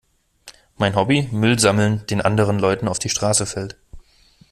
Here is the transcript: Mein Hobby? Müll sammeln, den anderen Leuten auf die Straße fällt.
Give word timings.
Mein 0.77 0.95
Hobby? 0.95 1.29
Müll 1.31 1.59
sammeln, 1.59 2.07
den 2.07 2.21
anderen 2.23 2.57
Leuten 2.57 2.87
auf 2.87 2.97
die 2.97 3.09
Straße 3.09 3.45
fällt. 3.45 3.77